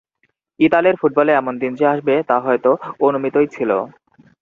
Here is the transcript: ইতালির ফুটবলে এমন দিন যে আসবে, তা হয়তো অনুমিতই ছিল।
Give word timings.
ইতালির 0.59 0.95
ফুটবলে 1.01 1.31
এমন 1.35 1.53
দিন 1.61 1.71
যে 1.75 1.85
আসবে, 1.87 2.13
তা 2.29 2.35
হয়তো 2.39 2.71
অনুমিতই 3.07 3.47
ছিল। 3.47 3.71